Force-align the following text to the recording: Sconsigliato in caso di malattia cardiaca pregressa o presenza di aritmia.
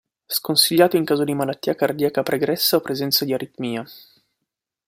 Sconsigliato 0.27 0.97
in 0.97 1.03
caso 1.05 1.23
di 1.23 1.35
malattia 1.35 1.75
cardiaca 1.75 2.23
pregressa 2.23 2.75
o 2.77 2.81
presenza 2.81 3.23
di 3.23 3.35
aritmia. 3.35 3.85